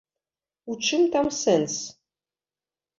[0.71, 1.75] У чым там сэнс?